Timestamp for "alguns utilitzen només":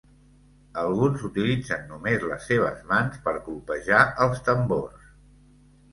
0.83-2.25